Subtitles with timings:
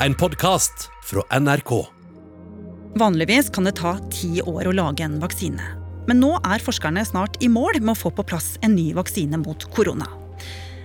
[0.00, 1.86] en podkast fra NRK.
[2.94, 5.72] Vanligvis kan det ta ti år å lage en vaksine.
[6.06, 9.40] Men nå er forskerne snart i mål med å få på plass en ny vaksine
[9.40, 10.08] mot korona.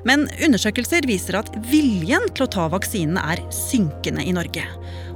[0.07, 4.63] Men undersøkelser viser at viljen til å ta vaksinen er synkende i Norge.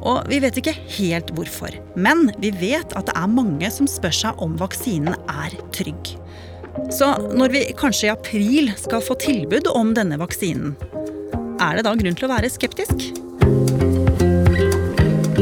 [0.05, 1.73] Og vi vet ikke helt hvorfor.
[1.97, 6.13] Men vi vet at det er mange som spør seg om vaksinen er trygg.
[6.93, 10.75] Så når vi kanskje i april skal få tilbud om denne vaksinen,
[11.63, 13.24] er det da grunn til å være skeptisk?
[15.35, 15.41] Du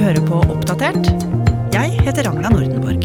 [0.00, 1.10] hører på Oppdatert.
[1.74, 3.04] Jeg heter Ragna Nordenborg.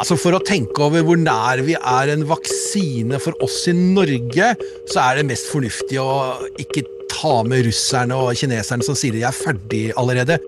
[0.00, 4.56] Altså For å tenke over hvor nær vi er en vaksine for oss i Norge,
[4.88, 9.28] så er det mest fornuftig å ikke ta med russerne og kineserne som sier de
[9.28, 10.40] er ferdig allerede.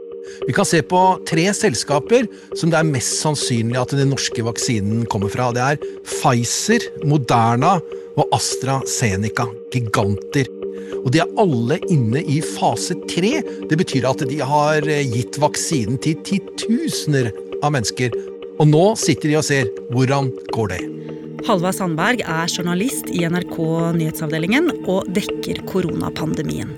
[0.47, 2.27] Vi kan se på tre selskaper
[2.59, 5.51] som det er mest sannsynlig at den norske vaksinen kommer fra.
[5.57, 7.79] Det er Pfizer, Moderna
[8.15, 9.49] og AstraZeneca.
[9.73, 10.51] Giganter.
[11.05, 13.39] Og de er alle inne i fase tre.
[13.71, 18.15] Det betyr at de har gitt vaksinen til titusener av mennesker.
[18.61, 20.83] Og nå sitter de og ser hvordan går det.
[21.45, 23.59] Halva Sandberg er journalist i NRK
[23.99, 26.73] Nyhetsavdelingen og dekker koronapandemien.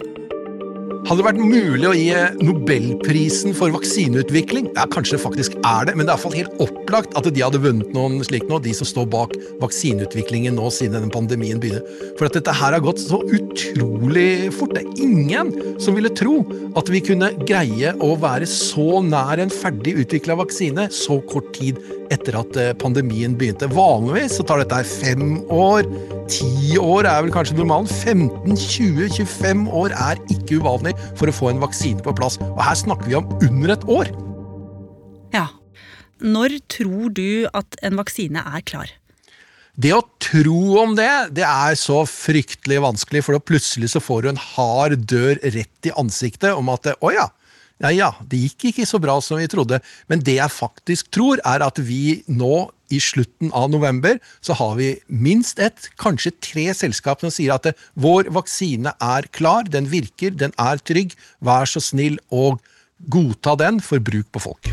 [1.07, 4.73] Hadde det vært mulig å gi Nobelprisen for vaksineutvikling?
[4.75, 7.29] Ja, Kanskje det faktisk er det, men det er i hvert fall helt opplagt at
[7.31, 11.61] de hadde vunnet noen slik nå, de som står bak vaksineutviklingen nå siden denne pandemien
[11.62, 11.84] begynner.
[12.19, 14.75] For at dette her har gått så utrolig fort.
[14.75, 16.41] Det er ingen som ville tro
[16.75, 21.79] at vi kunne greie å være så nær en ferdig utvikla vaksine så kort tid
[22.11, 23.71] etter at pandemien begynte.
[23.71, 25.87] Vanligvis så tar dette fem år.
[26.31, 27.87] Ti år er vel kanskje normalen.
[27.87, 32.39] 15-20-25 år er ikke uvanlig for å få en vaksine på plass.
[32.52, 34.12] Og her snakker vi om under et år.
[35.34, 35.48] Ja.
[36.22, 38.92] Når tror du at en vaksine er klar?
[39.77, 44.25] Det å tro om det, det er så fryktelig vanskelig, for da plutselig så får
[44.25, 47.26] du en hard dør rett i ansiktet om at å ja,
[47.84, 49.82] ja ja, det gikk ikke så bra som vi trodde.
[50.09, 54.76] Men det jeg faktisk tror, er at vi nå i slutten av november så har
[54.78, 60.34] vi minst ett, kanskje tre selskap som sier at vår vaksine er klar, den virker,
[60.34, 62.60] den er trygg, vær så snill og
[63.12, 64.72] godta den for bruk på folk.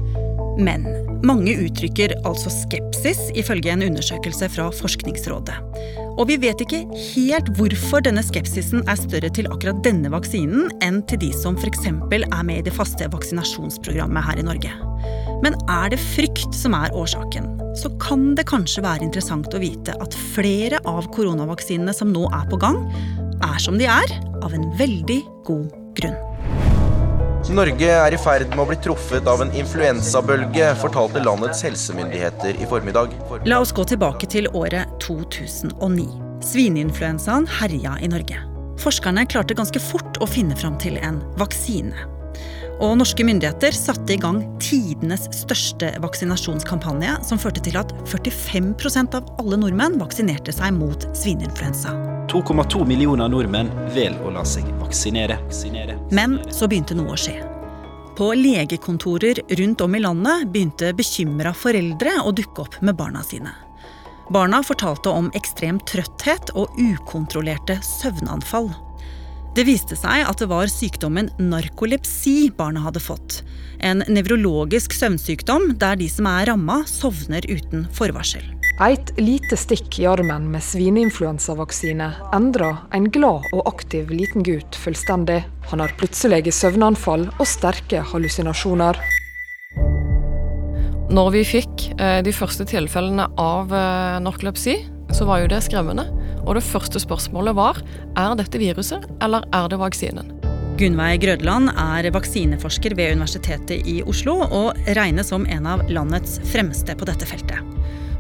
[0.62, 0.86] Men
[1.26, 5.56] mange uttrykker altså skepsis, ifølge en undersøkelse fra Forskningsrådet.
[6.14, 6.84] Og vi vet ikke
[7.16, 11.88] helt hvorfor denne skepsisen er større til akkurat denne vaksinen enn til de som f.eks.
[11.90, 14.93] er med i det faste vaksinasjonsprogrammet her i Norge.
[15.44, 19.96] Men er det frykt som er årsaken, så kan det kanskje være interessant å vite
[20.00, 22.80] at flere av koronavaksinene som nå er på gang,
[23.44, 26.16] er som de er, av en veldig god grunn.
[27.54, 32.70] Norge er i ferd med å bli truffet av en influensabølge, fortalte landets helsemyndigheter i
[32.72, 33.12] formiddag.
[33.46, 36.08] La oss gå tilbake til året 2009.
[36.48, 38.40] Svineinfluensaen herja i Norge.
[38.82, 42.08] Forskerne klarte ganske fort å finne fram til en vaksine.
[42.84, 49.30] Og norske myndigheter satte i gang tidenes største vaksinasjonskampanje, som førte til at 45% av
[49.42, 51.94] alle nordmenn vaksinerte seg mot svineinfluensa.
[52.34, 55.38] 2,2 millioner nordmenn vel å la seg vaksinere.
[56.12, 57.38] Men så begynte noe å skje.
[58.18, 63.54] På legekontorer rundt om i landet begynte bekymra foreldre å dukke opp med barna sine.
[64.34, 68.70] Barna fortalte om ekstrem trøtthet og ukontrollerte søvnanfall.
[69.54, 73.44] Det viste seg at det var sykdommen narkolepsi barna hadde fått.
[73.86, 78.42] En nevrologisk søvnsykdom der de som er ramma, sovner uten forvarsel.
[78.82, 85.44] Et lite stikk i armen med svineinfluensavaksine endra en glad og aktiv liten gutt fullstendig.
[85.70, 88.98] Han har plutselige søvnanfall og sterke hallusinasjoner.
[91.14, 94.80] Når vi fikk eh, de første tilfellene av eh, narkolepsi,
[95.14, 96.10] så var jo det skremmende.
[96.44, 97.80] Og det første spørsmålet var
[98.20, 100.34] er dette viruset, eller er det vaksinen?
[100.78, 106.96] Gunveig Grødland er vaksineforsker ved Universitetet i Oslo og regnes som en av landets fremste
[106.98, 107.62] på dette feltet.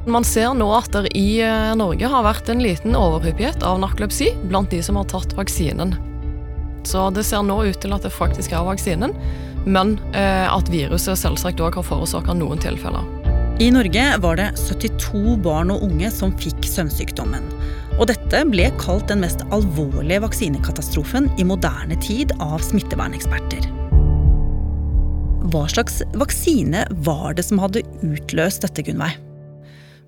[0.05, 4.33] Man ser nå at det i eh, Norge har vært en liten overhyppighet av narkolepsi
[4.49, 5.95] blant de som har tatt vaksinen.
[6.83, 9.15] Så det ser nå ut til at det faktisk er vaksinen,
[9.65, 13.07] men eh, at viruset selvsagt òg har forårsaka noen tilfeller.
[13.63, 17.47] I Norge var det 72 barn og unge som fikk søvnsykdommen.
[18.01, 23.67] Og dette ble kalt den mest alvorlige vaksinekatastrofen i moderne tid av smitteverneksperter.
[25.53, 29.19] Hva slags vaksine var det som hadde utløst dette, Gunnveig?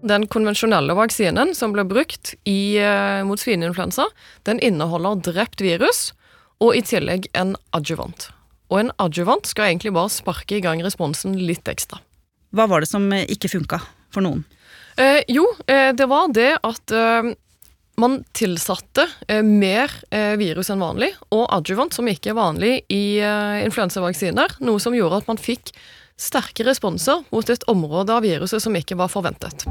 [0.05, 4.07] Den konvensjonelle vaksinen som ble brukt i, eh, mot svineinfluensa,
[4.45, 6.13] den inneholder drept virus
[6.59, 8.31] og i tillegg en adjuvant.
[8.71, 12.01] Og en adjuvant skal egentlig bare sparke i gang responsen litt ekstra.
[12.53, 14.43] Hva var det som ikke funka for noen?
[14.97, 17.33] Eh, jo, eh, det var det at eh,
[18.01, 23.19] man tilsatte eh, mer eh, virus enn vanlig, og adjuvant, som ikke er vanlig i
[23.24, 24.59] eh, influensavaksiner.
[24.65, 25.71] Noe som gjorde at man fikk
[26.19, 29.68] sterke responser mot et område av viruset som ikke var forventet.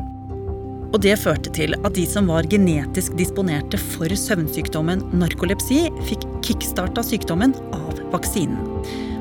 [0.95, 7.03] Og det førte til at de som var genetisk disponerte for søvnsykdommen narkolepsi, fikk kickstarta
[7.03, 8.61] sykdommen av vaksinen.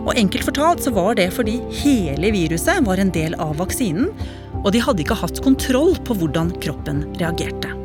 [0.04, 4.12] Og enkelt fortalt så var det fordi hele viruset var en del av vaksinen,
[4.62, 7.83] og de hadde ikke hatt kontroll på hvordan kroppen reagerte.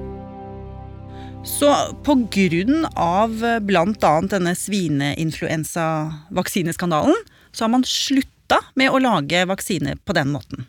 [1.45, 1.75] Så
[2.05, 3.59] pga.
[3.61, 4.21] bl.a.
[4.31, 7.15] denne svineinfluensavaksineskandalen,
[7.53, 10.67] så har man slutta med å lage vaksine på den måten.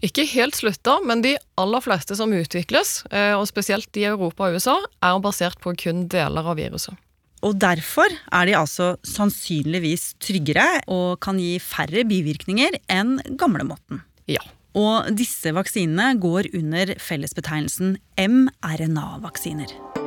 [0.00, 4.54] Ikke helt slutta, men de aller fleste som utvikles, eh, og spesielt i Europa og
[4.56, 6.96] USA, er basert på kun deler av viruset.
[7.44, 14.00] Og derfor er de altså sannsynligvis tryggere og kan gi færre bivirkninger enn gamlemåten.
[14.28, 14.40] Ja.
[14.76, 19.99] Og disse vaksinene går under fellesbetegnelsen mRNA-vaksiner.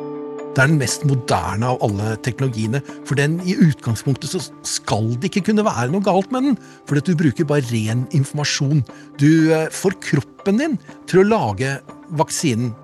[0.54, 2.84] Det er den mest moderne av alle teknologiene.
[3.10, 6.60] For den i utgangspunktet så skal det ikke kunne være noe galt med den.
[6.86, 8.84] For du bruker bare ren informasjon.
[9.18, 10.78] Du eh, får kroppen din
[11.10, 11.80] til å lage
[12.22, 12.76] vaksinen.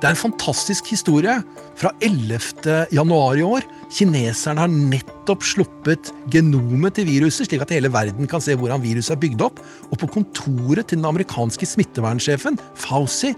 [0.00, 1.36] Det er en fantastisk historie
[1.78, 2.88] fra 11.
[2.96, 3.68] januar i år.
[3.92, 9.14] Kineserne har nettopp sluppet genomet til viruset, slik at hele verden kan se hvordan viruset
[9.14, 9.60] er bygd opp.
[9.92, 13.36] Og på kontoret til den amerikanske smittevernsjefen, Fauci,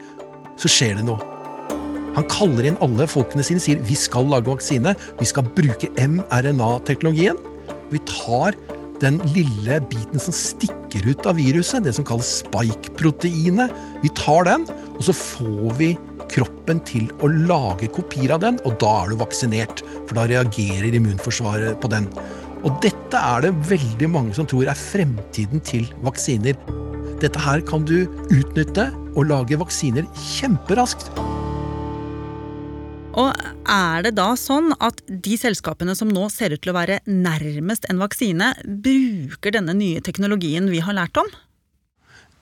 [0.54, 1.33] så skjer det noe.
[2.14, 4.94] Han kaller inn alle folkene sine og sier vi skal lage vaksine.
[5.18, 7.38] Vi skal bruke mRNA-teknologien.
[7.90, 8.56] Vi tar
[9.02, 13.74] den lille biten som stikker ut av viruset, det som kalles spike-proteinet.
[14.04, 15.90] Vi tar den, og så får vi
[16.30, 19.82] kroppen til å lage kopier av den, og da er du vaksinert.
[20.06, 22.08] For da reagerer immunforsvaret på den.
[22.64, 26.56] Og dette er det veldig mange som tror er fremtiden til vaksiner.
[27.20, 31.12] Dette her kan du utnytte og lage vaksiner kjemperaskt.
[33.14, 33.30] Og
[33.70, 37.86] er det da sånn at de selskapene som nå ser ut til å være nærmest
[37.90, 41.28] en vaksine, bruker denne nye teknologien vi har lært om?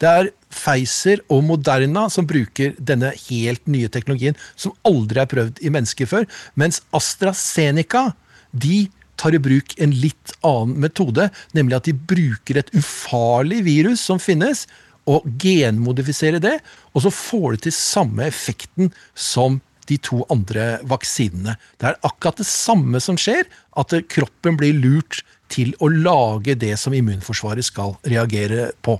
[0.02, 5.60] Det er Pfizer og Moderna som bruker denne helt nye teknologien, som aldri er prøvd
[5.62, 6.26] i mennesker før,
[6.58, 8.08] mens AstraZeneca
[8.50, 8.88] de
[9.20, 14.18] tar i bruk en litt annen metode, nemlig at de bruker et ufarlig virus som
[14.22, 14.64] finnes,
[15.06, 16.56] og genmodifiserer det,
[16.94, 19.60] og så får de til samme effekten som
[19.90, 21.56] de to andre vaksinene.
[21.78, 23.48] Det er akkurat det samme som skjer,
[23.78, 28.98] at kroppen blir lurt til å lage det som immunforsvaret skal reagere på.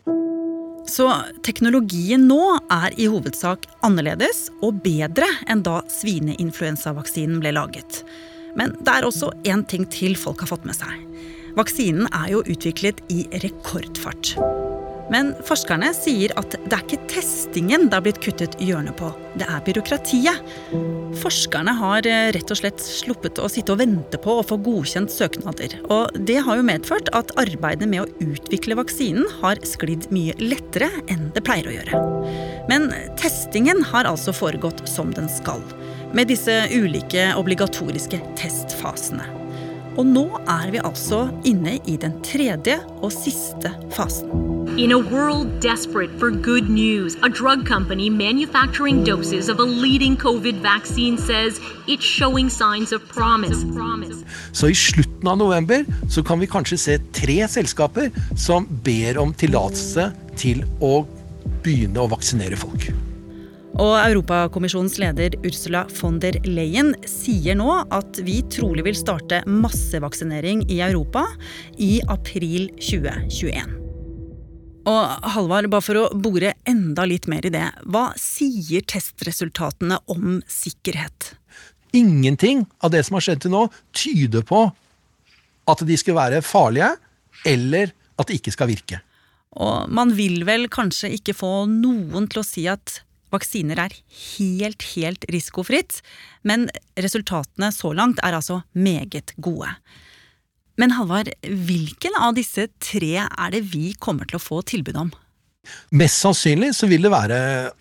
[0.88, 1.06] Så
[1.46, 2.40] teknologien nå
[2.72, 8.02] er i hovedsak annerledes og bedre enn da svineinfluensavaksinen ble laget.
[8.58, 11.06] Men det er også én ting til folk har fått med seg.
[11.56, 14.34] Vaksinen er jo utviklet i rekordfart.
[15.12, 19.44] Men forskerne sier at det er ikke testingen det har blitt kuttet hjørnet på, det
[19.44, 20.52] er byråkratiet.
[21.20, 25.12] Forskerne har eh, rett og slett sluppet å sitte og vente på å få godkjent
[25.12, 25.76] søknader.
[25.92, 30.88] Og det har jo medført at arbeidet med å utvikle vaksinen har sklidd mye lettere
[31.12, 32.02] enn det pleier å gjøre.
[32.70, 32.88] Men
[33.20, 35.60] testingen har altså foregått som den skal,
[36.16, 39.28] med disse ulike obligatoriske testfasene.
[40.00, 44.51] Og nå er vi altså inne i den tredje og siste fasen.
[44.78, 50.16] In a world desperate for good news, a drug company manufacturing doses of a leading
[50.16, 53.66] COVID vaccine says it's showing signs of promise.
[54.52, 59.34] Så i slutten av november så kan vi kanskje se tre selskaper som ber om
[59.34, 60.08] tillatelse
[60.40, 61.04] til å
[61.62, 62.88] begynne å vaksinere folk.
[63.76, 70.64] Og Europakommisjonens leder Ursula von der Leyen sier nå at vi trolig vil starte massevaksinering
[70.72, 71.28] i Europa
[71.76, 73.81] i april 2021.
[74.88, 80.40] Og Halvard, bare for å bore enda litt mer i det, hva sier testresultatene om
[80.50, 81.36] sikkerhet?
[81.94, 83.62] Ingenting av det som har skjedd til nå,
[83.94, 84.64] tyder på
[85.70, 86.90] at de skal være farlige,
[87.46, 88.98] eller at de ikke skal virke.
[89.62, 93.94] Og man vil vel kanskje ikke få noen til å si at vaksiner er
[94.36, 96.00] helt, helt risikofritt,
[96.42, 96.66] men
[96.98, 99.70] resultatene så langt er altså meget gode.
[100.80, 105.12] Men Halvard, hvilken av disse tre er det vi kommer til å få tilbud om?
[105.94, 107.36] Mest sannsynlig så vil det være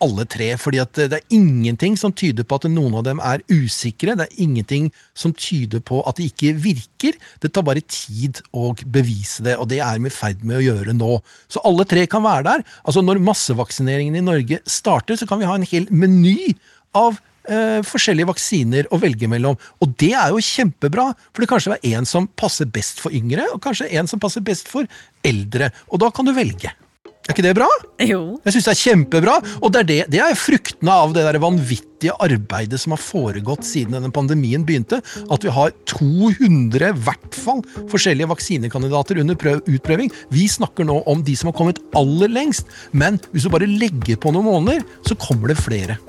[0.06, 4.14] alle tre, fordi det er ingenting som tyder på at noen av dem er usikre.
[4.20, 7.18] Det er ingenting som tyder på at de ikke virker.
[7.42, 10.66] Det tar bare tid å bevise det, og det er vi i ferd med å
[10.68, 11.18] gjøre nå.
[11.50, 12.68] Så alle tre kan være der.
[12.86, 16.54] Altså Når massevaksineringen i Norge starter, så kan vi ha en hel meny
[16.94, 17.18] av
[17.50, 19.58] eh, forskjellige vaksiner å velge mellom.
[19.82, 23.48] Og det er jo kjempebra, for det kanskje er en som passer best for yngre,
[23.54, 24.88] og kanskje en som passer best for
[25.26, 25.72] eldre.
[25.90, 26.74] Og da kan du velge.
[27.22, 27.68] Er ikke det bra?
[28.02, 28.22] Jo.
[28.42, 31.38] Jeg syns det er kjempebra, og det er, det, det er fruktene av det der
[31.40, 35.00] vanvittige arbeidet som har foregått siden denne pandemien begynte.
[35.30, 40.10] At vi har 200 i hvert fall forskjellige vaksinekandidater under prøv, utprøving.
[40.34, 44.18] Vi snakker nå om de som har kommet aller lengst, men hvis du bare legger
[44.18, 46.02] på noen måneder, så kommer det flere.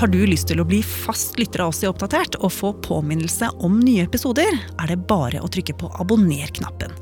[0.00, 3.50] Har du lyst til å bli fast lytter av oss i Oppdatert og få påminnelse
[3.60, 6.94] om nye episoder, er det bare å trykke på abonner-knappen.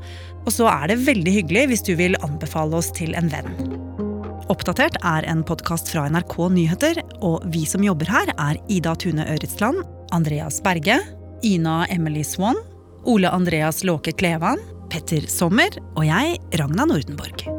[0.43, 3.55] Og så er det veldig hyggelig hvis du vil anbefale oss til en venn.
[4.51, 9.23] Oppdatert er en podkast fra NRK Nyheter, og vi som jobber her, er Ida Tune
[9.31, 9.79] Øretsland,
[10.11, 10.99] Andreas Berge,
[11.47, 12.59] Ina Emily Swann,
[13.07, 14.59] Ole Andreas Låke Klevan,
[14.91, 17.58] Petter Sommer og jeg, Ragna Nordenborg.